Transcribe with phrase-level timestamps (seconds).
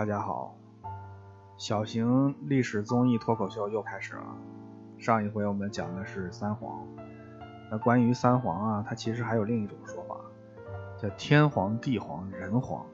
[0.00, 0.56] 大家好，
[1.58, 4.22] 小型历史综艺脱口秀又开始了。
[4.96, 6.86] 上一回我们讲的是三皇，
[7.70, 10.16] 那关于三皇啊，它其实还有另一种说法，
[10.96, 12.86] 叫天皇、地皇、人皇。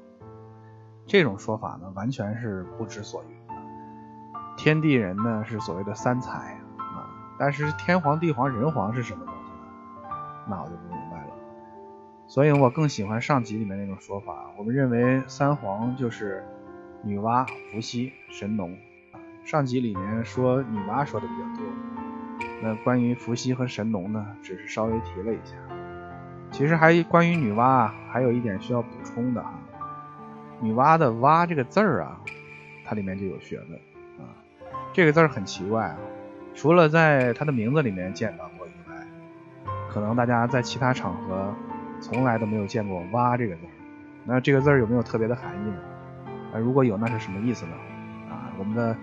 [1.06, 3.56] 这种说法呢，完全是不知所云。
[4.56, 7.06] 天地人呢是所谓的三才啊，
[7.38, 10.08] 但是天皇、地皇、人皇是什么东西呢？
[10.48, 11.32] 那我就不明白了。
[12.26, 16.44] 所以我更喜欢上集里面那种说法，我们认为三皇就是
[17.06, 18.76] 女娲、伏羲、神农。
[19.44, 21.66] 上集里面说女娲说的比较多，
[22.60, 25.54] 那关于伏羲和神农呢，只是稍微提了一下。
[26.50, 29.54] 其实还关于女娲啊，还有一点需要补充的哈。
[30.60, 32.20] 女娲的娲这个字儿啊，
[32.84, 33.78] 它里面就有学问
[34.18, 34.26] 啊。
[34.92, 35.96] 这个字儿很奇怪啊，
[36.56, 38.96] 除了在它的名字里面见到过以外，
[39.88, 41.54] 可能大家在其他场合
[42.00, 43.70] 从来都没有见过“娲”这个字儿。
[44.24, 45.78] 那这个字儿有没有特别的含义呢？
[46.52, 47.72] 啊，如果有，那是什么意思呢？
[48.30, 48.96] 啊，我们的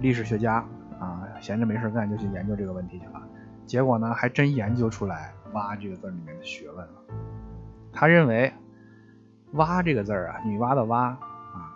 [0.00, 0.64] 历史学家
[0.98, 3.22] 啊，闲着没事干就去研究这个问题去了。
[3.66, 6.94] 结果呢，还真研究出来“蛙”这个字里面的学问了。
[7.92, 8.52] 他认为
[9.54, 11.18] “蛙”这个字啊，女娲的“娲”啊，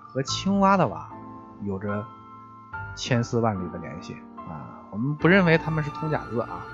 [0.09, 1.09] 和青蛙的“蛙”
[1.63, 2.05] 有着
[2.97, 4.83] 千丝万缕的联系啊。
[4.91, 6.65] 我们不认为它们是通假字啊，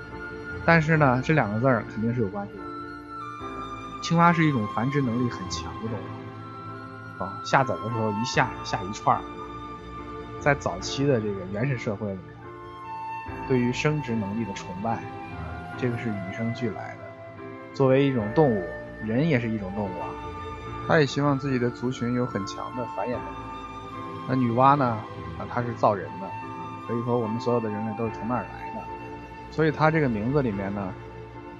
[0.65, 2.59] 但是呢，这两个字儿肯定是有关系的。
[4.01, 6.22] 青蛙是一种繁殖能力很强的动物，
[7.17, 9.21] 啊，下崽的时候一下下一串儿。
[10.39, 14.99] 在早期的这个原始社会里面，对于生殖能力的崇拜，
[15.77, 16.99] 这个是与生俱来的。
[17.73, 18.63] 作为一种动物，
[19.03, 20.07] 人也是一种动物啊，
[20.87, 23.23] 他也希望自己的族群有很强的繁衍能力。
[24.27, 24.85] 那女娲呢？
[25.39, 26.29] 啊，她是造人的，
[26.87, 28.81] 所以说我们所有的人类都是从那儿来的。
[29.49, 30.93] 所以她这个名字里面呢，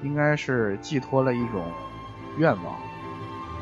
[0.03, 1.65] 应该是寄托了一种
[2.37, 2.75] 愿望，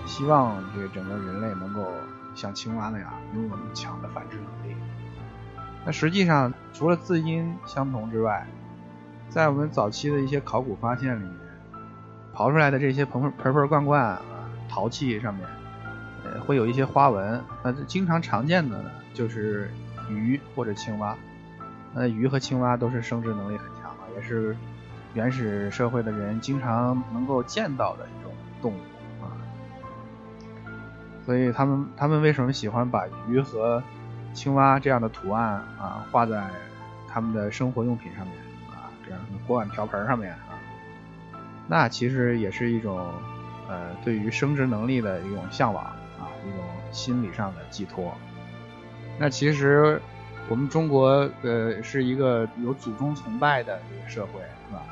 [0.06, 1.88] 希望这个整个人类能够
[2.36, 4.76] 像青蛙那样拥有那么强的繁殖能力。
[5.86, 8.46] 那实际上，除了字音相同之外，
[9.30, 11.36] 在我们早期的一些考古发现里面，
[12.36, 14.20] 刨出来的这些盆盆盆罐罐，
[14.70, 15.48] 陶器上面，
[16.24, 17.42] 呃，会有一些花纹。
[17.64, 19.72] 那经常常见的呢，就是
[20.10, 21.16] 鱼或者青蛙。
[21.94, 24.56] 那鱼和青蛙都是生殖能力很强的，也是
[25.14, 28.32] 原始社会的人经常能够见到的一种
[28.62, 28.78] 动物。
[31.26, 33.82] 所以他们他们为什么喜欢把鱼和
[34.34, 36.44] 青蛙这样的图案啊，画在
[37.08, 38.36] 他们的生活用品上面
[38.70, 40.58] 啊，这样锅碗瓢盆上面啊，
[41.68, 43.14] 那其实也是一种
[43.68, 48.14] 呃对于生殖能力的一种向往啊，一种心理上的寄托。
[49.20, 50.02] 那其实
[50.50, 54.84] 我们中国呃是一个有祖宗崇拜的这个社会，是吧？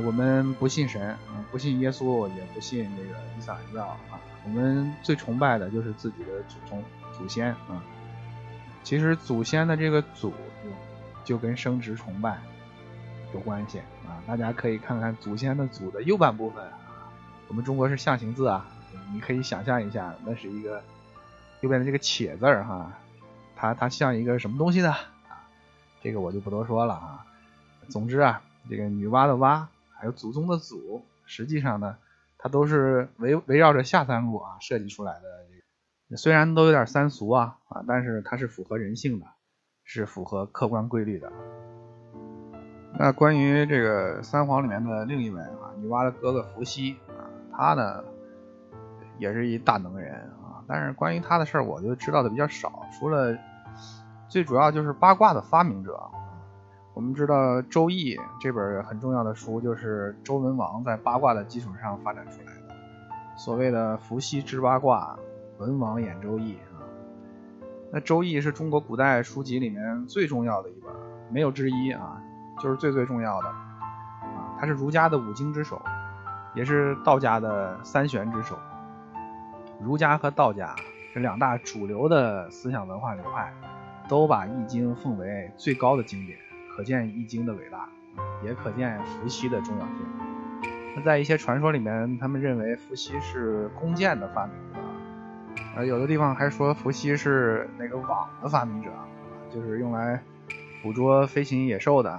[0.00, 1.16] 我们不信神，
[1.50, 6.82] 不信耶稣，也不信这个伊斯兰教啊，我们最崇拜的就是自己的祖宗
[7.16, 7.82] 祖先啊。
[8.82, 10.32] 其实祖先的这个祖
[11.24, 12.38] 就跟生殖崇拜
[13.32, 17.08] 有关系啊，大家可以看看祖先的祖的右半部分啊，
[17.48, 18.66] 我们中国是象形字啊，
[19.12, 20.82] 你可以想象一下，那是一个
[21.60, 22.92] 右边的这个且字哈，
[23.56, 24.94] 它它像一个什么东西呢？
[26.02, 27.24] 这个我就不多说了啊。
[27.88, 29.64] 总之啊，这个女娲的娲，
[30.04, 31.96] 还有祖宗的祖，实际上呢，
[32.36, 36.14] 它都是围围绕着下三路啊设计出来的。
[36.18, 39.24] 虽然都有点三俗啊啊，但是它是符合人性的，
[39.82, 41.32] 是符合客观规律的。
[42.98, 48.04] 那关于这个三皇里面的另一位啊，女娲的哥哥伏羲啊，他呢
[49.18, 53.34] 也是一大能人啊，但是关于他的事儿，我就知道的比较少，除了
[54.28, 55.98] 最主要就是八卦的发明者。
[56.94, 62.74] 我们知道《周易》这本很重要的书，就是周文王在八卦的基础上发展出来的，
[63.36, 65.18] 所谓的伏羲知八卦。
[65.58, 66.82] 文王演周易啊，
[67.92, 70.92] 那周易是中国古代书籍里面最重要的一本，
[71.30, 72.20] 没有之一啊，
[72.60, 75.80] 就是最最重要的啊，它是儒家的五经之首，
[76.54, 78.58] 也是道家的三玄之首。
[79.80, 80.74] 儒家和道家
[81.14, 83.52] 这两大主流的思想文化流派，
[84.08, 86.36] 都把易经奉为最高的经典，
[86.74, 87.88] 可见易经的伟大，
[88.44, 89.96] 也可见伏羲的重要性。
[90.96, 94.80] 那在一些传说里面，他们认为伏羲是弓箭的发明者。
[95.76, 98.90] 呃，有的地方还说伏羲是那个网的发明者，
[99.52, 100.20] 就是用来
[100.82, 102.18] 捕捉飞行野兽的。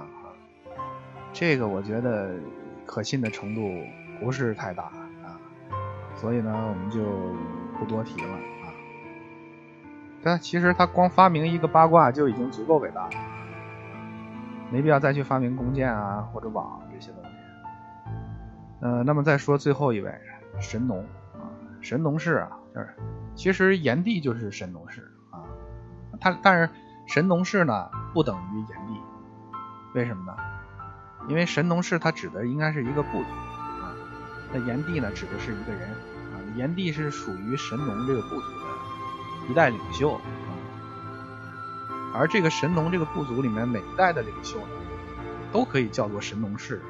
[1.32, 2.34] 这个我觉得
[2.86, 3.70] 可信的程度
[4.20, 4.84] 不是太大
[5.24, 5.36] 啊，
[6.14, 7.02] 所以呢，我们就
[7.78, 8.72] 不多提了啊。
[10.22, 13.10] 但其实他光发明一个八卦就已经足够伟大了，
[14.70, 17.30] 没必要再去发明弓箭啊或者网这些东西。
[18.80, 20.14] 呃，那么再说最后一位
[20.60, 20.98] 神农
[21.34, 21.48] 啊，
[21.80, 22.94] 神农氏啊，就是。
[23.34, 25.44] 其实炎帝就是神农氏啊，
[26.20, 26.70] 他但是
[27.06, 29.00] 神农氏呢不等于炎帝，
[29.94, 30.36] 为什么呢？
[31.28, 33.30] 因为神农氏他指的应该是一个部族
[33.82, 33.92] 啊，
[34.52, 40.18] 那炎帝呢指的是一个人啊，炎帝是属于神农这个部族的一代领袖，
[42.16, 44.66] 而这个神农这个部族里面每一代的领袖呢，
[45.52, 46.80] 都可以叫做神农氏。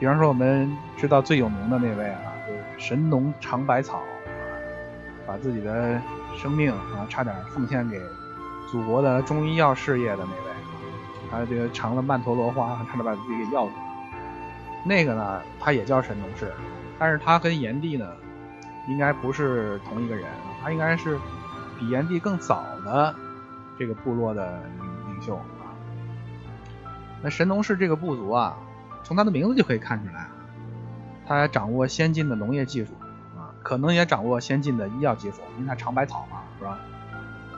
[0.00, 4.02] 比方说我们知道最有名的那位啊，就是神农尝百草，
[5.26, 6.00] 把自己的
[6.36, 8.00] 生命啊差点奉献给
[8.70, 10.54] 祖国的中医药事业的那位。
[11.30, 13.72] 他这个尝了曼陀罗花，差点把自己给药死。
[14.84, 16.52] 那个呢，他也叫神农氏，
[16.98, 18.06] 但是他跟炎帝呢，
[18.88, 20.26] 应该不是同一个人，
[20.62, 21.18] 他应该是
[21.78, 23.14] 比炎帝更早的
[23.78, 25.44] 这个部落的领领袖啊。
[27.22, 28.56] 那神农氏这个部族啊，
[29.02, 30.26] 从他的名字就可以看出来，
[31.26, 32.92] 他掌握先进的农业技术
[33.36, 36.78] 啊，可能也掌握先进的医药技术，因为他尝百草嘛，是吧？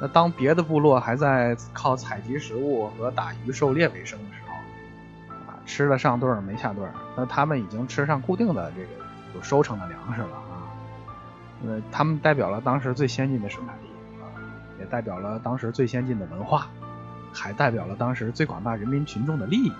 [0.00, 6.86] 那当别的部落还在靠采集食物和打鱼狩猎为生的时候，啊，吃了上顿没下顿，
[7.16, 8.88] 那他们已经吃上固定的这个
[9.34, 10.68] 有收成的粮食了啊。
[11.66, 13.88] 呃，他们代表了当时最先进的生产力，
[14.78, 16.68] 也代表了当时最先进的文化，
[17.32, 19.72] 还代表了当时最广大人民群众的利益。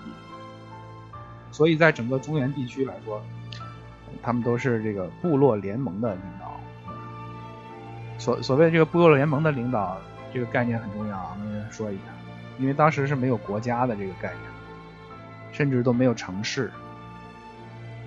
[1.51, 3.21] 所以在整个中原地区来说，
[4.21, 6.59] 他们都是这个部落联盟的领导。
[8.17, 9.97] 所所谓这个部落联盟的领导，
[10.33, 12.01] 这个概念很重要啊，我们说一下，
[12.57, 14.41] 因为当时是没有国家的这个概念，
[15.51, 16.71] 甚至都没有城市，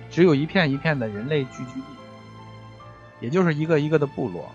[0.09, 1.85] 只有一片一片的人类聚居地，
[3.21, 4.51] 也就是一个一个的部落。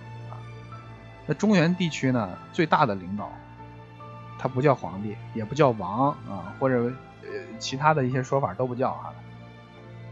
[1.27, 3.31] 那中原地区呢，最大的领导，
[4.39, 6.85] 他不叫皇帝，也不叫王啊，或者
[7.23, 9.13] 呃其他的一些说法都不叫哈。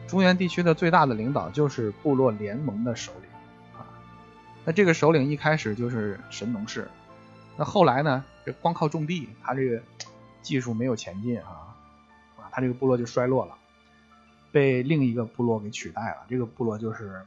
[0.08, 3.30] 中原地区的最大的领导就是部落联盟的首领
[3.78, 3.86] 啊。
[4.64, 6.90] 那这个首领一开始就是神农氏，
[7.56, 8.24] 那后来呢？
[8.44, 9.80] 这光靠种地，他这个
[10.42, 11.72] 技术没有前进啊，
[12.36, 13.54] 啊，他这个部落就衰落了，
[14.52, 16.26] 被另一个部落给取代了。
[16.28, 17.24] 这个部落就是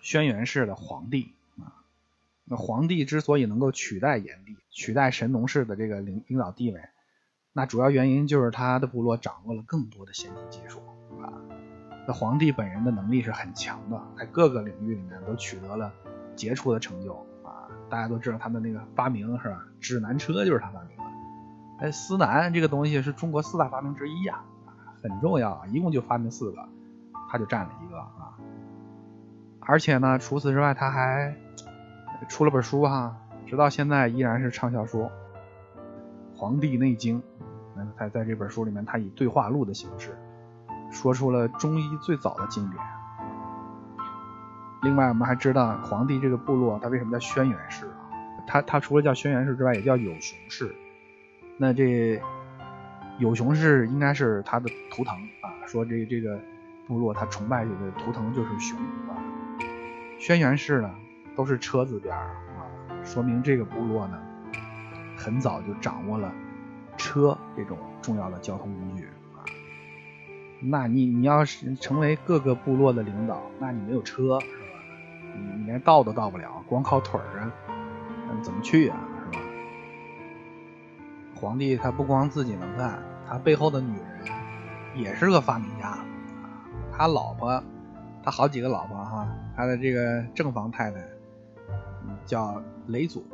[0.00, 1.32] 轩辕氏的皇帝。
[2.48, 6.80] 那皇帝之所以能够取代炎帝，取代神农氏的这个领领导地位，
[7.52, 10.80] 那主要原因就是他的部落掌握了更多的先进技术
[11.20, 11.32] 啊。
[12.06, 15.92] 那皇帝本人的能力是很强的，在各个领域里面都取得了。
[16.36, 17.66] 杰出的成就啊！
[17.88, 19.64] 大家都知道他的那个发明是吧？
[19.80, 21.04] 指南车就是他发明的。
[21.80, 24.44] 哎，司南这个东西是中国四大发明之一呀，
[25.02, 26.68] 很重要，一共就发明四个，
[27.30, 28.36] 他就占了一个啊。
[29.60, 31.34] 而且呢，除此之外，他还
[32.28, 33.16] 出了本书哈，
[33.46, 35.02] 直到现在依然是畅销书
[36.36, 37.20] 《黄帝内经》。
[37.74, 40.16] 那他在这本书里面，他以对话录的形式，
[40.90, 42.82] 说出了中医最早的经典。
[44.82, 48.08] 另外，我们还知道黄帝这个部落，他为什么叫轩辕氏啊？
[48.46, 50.74] 他他除了叫轩辕氏之外，也叫有熊氏。
[51.58, 52.20] 那这
[53.18, 56.38] 有熊氏应该是他的图腾啊，说这这个
[56.86, 58.78] 部落他崇拜这个图腾就是熊
[59.08, 59.16] 啊。
[60.18, 60.90] 轩辕氏呢，
[61.36, 62.66] 都是车字边啊，
[63.04, 64.18] 说明这个部落呢，
[65.16, 66.32] 很早就掌握了
[66.96, 69.44] 车这种重要的交通工具啊。
[70.62, 74.52] 那你你要是成为各个部落的领导，那你没有车是吧。
[75.36, 77.52] 你你连到都到不了，光靠腿儿啊，
[78.42, 78.96] 怎么去啊？
[79.30, 79.44] 是吧？
[81.38, 84.08] 皇帝他不光自己能干，他背后的女人
[84.94, 85.98] 也是个发明家。
[86.90, 87.62] 他老婆，
[88.22, 90.98] 他好几个老婆哈，他的这个正房太太
[92.26, 93.24] 叫雷祖，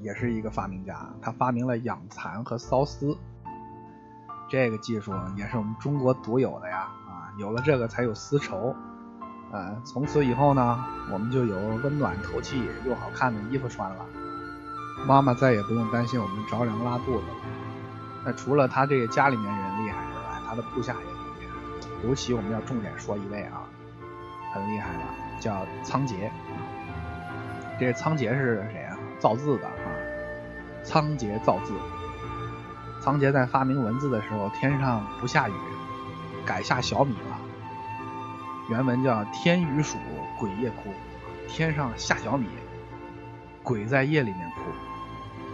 [0.00, 1.06] 也是一个发明家。
[1.20, 3.18] 他发明了养蚕和缫丝，
[4.48, 6.88] 这个技术也是我们中国独有的呀。
[7.08, 8.74] 啊，有了这个才有丝绸。
[9.52, 14.06] 呃，从此以后呢，我们就有温暖透气又好看的衣服穿了。
[15.06, 17.34] 妈妈再也不用担心我们着凉拉肚子了。
[18.24, 22.08] 那除了他这个家里面人厉害之外，他的部下也厉害。
[22.08, 23.62] 尤其我们要重点说一位啊，
[24.52, 25.00] 很厉害的，
[25.40, 26.30] 叫仓颉。
[27.80, 28.98] 这仓颉是谁啊？
[29.18, 29.72] 造字的啊。
[30.84, 31.72] 仓颉造字。
[33.00, 35.52] 仓颉在发明文字的时候，天上不下雨，
[36.44, 37.38] 改下小米了。
[38.68, 39.96] 原文叫“天雨暑，
[40.38, 40.92] 鬼夜哭”，
[41.48, 42.46] 天上下小米，
[43.62, 44.60] 鬼在夜里面哭，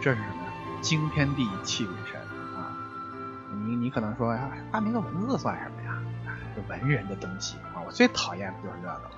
[0.03, 0.51] 这是什么呀？
[0.81, 2.75] 惊天地，泣鬼神啊！
[3.65, 5.97] 你你可能说呀，发明个文字算什么呀？
[6.57, 7.79] 是文人的东西啊！
[7.87, 9.11] 我最讨厌的就是这个了。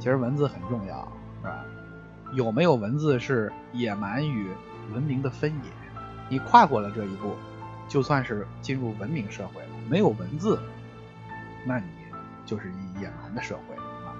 [0.00, 1.08] 其实文字很重要，
[1.44, 1.64] 是吧？
[2.32, 4.48] 有没有文字是野蛮与
[4.92, 5.70] 文明的分野。
[6.30, 7.36] 你跨过了这一步，
[7.86, 9.68] 就算是进入文明社会了。
[9.88, 10.58] 没有文字，
[11.66, 11.84] 那你。
[12.46, 12.70] 就是
[13.00, 13.74] 野蛮的社会
[14.04, 14.12] 啊！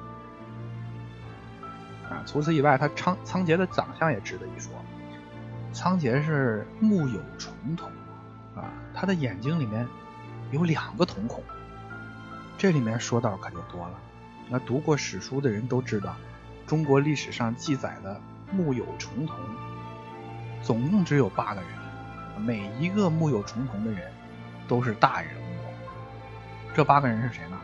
[2.08, 4.72] 啊，除此以外，他仓仓颉的长相也值得一说。
[5.74, 7.86] 仓颉是目有重瞳
[8.56, 9.86] 啊，他的眼睛里面
[10.52, 11.44] 有两个瞳孔。
[12.56, 14.00] 这里面说道可就多了。
[14.48, 16.16] 那读过史书的人都知道，
[16.66, 19.36] 中国历史上记载的木有重瞳，
[20.62, 21.70] 总共只有八个人，
[22.40, 24.10] 每一个木有重瞳的人
[24.66, 25.44] 都是大人物。
[26.74, 27.60] 这八个人是谁呢？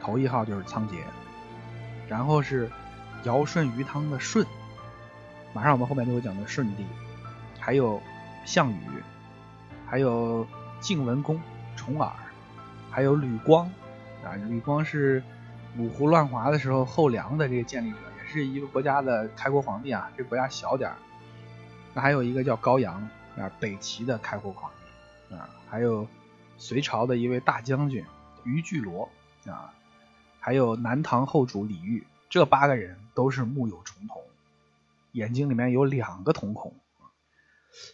[0.00, 0.98] 头一号就是仓颉，
[2.08, 2.70] 然后是
[3.24, 4.44] 尧舜禹汤的舜，
[5.52, 6.86] 马上我们后面就会讲的舜帝，
[7.58, 8.00] 还有
[8.44, 9.02] 项羽，
[9.86, 10.46] 还有
[10.80, 11.40] 晋文公
[11.74, 12.12] 重耳，
[12.90, 13.70] 还有吕光。
[14.24, 15.22] 啊，吕光是
[15.76, 20.10] 五胡乱华的时候后梁的这个建立者，也是一个国家的开国皇帝啊。
[20.16, 20.96] 这国家小点儿，
[21.92, 24.70] 那还有一个叫高阳啊，北齐的开国皇
[25.28, 26.06] 帝啊，还有
[26.56, 28.04] 隋朝的一位大将军
[28.44, 29.08] 于巨罗
[29.46, 29.74] 啊，
[30.38, 34.22] 还有南唐后主李煜，这八个人都是目有重瞳，
[35.12, 36.74] 眼睛里面有两个瞳孔。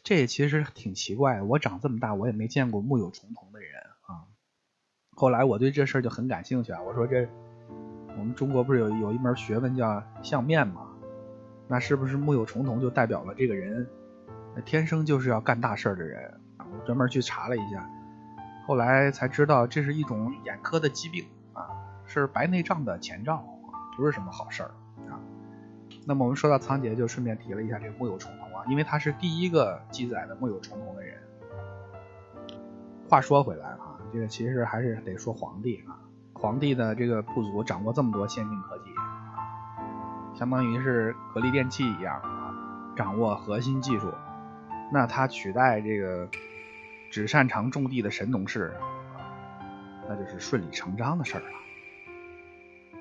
[0.05, 4.29] 这也其实挺奇怪，我长这么大我也没见过目有重瞳的人啊。
[5.13, 6.83] 后来我对这事儿就很感兴趣啊！
[6.83, 7.27] 我说这
[8.21, 10.83] 我们中国不是有有一门学问叫相面吗？
[11.67, 13.89] 那是不是目有重瞳就代表了这个人
[14.67, 16.39] 天生就是要干大事的人？
[16.59, 17.89] 我专门去查了一下，
[18.67, 21.25] 后来才知道这是一种眼科的疾病
[21.55, 21.65] 啊，
[22.05, 23.43] 是白内障的前兆，
[23.97, 24.65] 不是什么好事
[25.09, 25.17] 啊。
[26.05, 31.17] 那么我们说到仓颉，就顺便提了一下这个目有重瞳啊，因为他是第一个记载的目有重瞳的人。
[33.09, 33.97] 话说回来啊。
[34.13, 35.95] 这个其实还是得说皇帝啊，
[36.41, 38.85] 皇帝的这个部族掌握这么多先进科技，
[40.35, 42.55] 相当于是格力电器一样啊，
[42.97, 44.11] 掌握核心技术，
[44.91, 46.27] 那他取代这个
[47.11, 48.73] 只擅长种地的神农氏，
[50.09, 51.47] 那就是顺理成章的事儿了。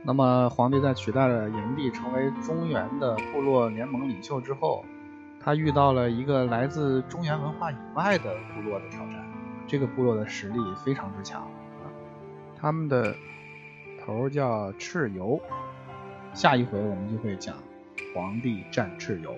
[0.04, 4.84] 那么皇帝在取代了炎帝成为中原的部落联盟领袖之后，
[5.40, 9.26] 他遇到了一个来自中原文化以外的部落的挑战。
[9.66, 11.48] 这个部落的实力非常之强
[12.62, 13.16] 他们的
[14.04, 15.40] 头叫蚩尤，
[16.34, 17.56] 下一回我们就会讲
[18.14, 19.34] 黄帝战蚩尤。